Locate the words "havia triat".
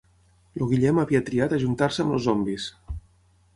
1.01-1.53